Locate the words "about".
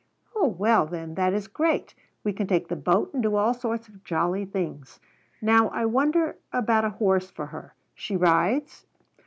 6.51-6.85